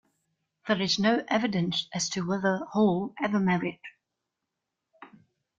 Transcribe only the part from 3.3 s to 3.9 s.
married.